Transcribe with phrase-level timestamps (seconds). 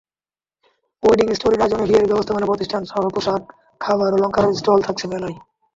[1.03, 3.41] Wedding স্টোরির আয়োজনে বিয়ের ব্যবস্থাপনা প্রতিষ্ঠানসহ পোশাক,
[3.81, 5.37] খাবার, অলংকারের স্টল থাকছে মেলায়।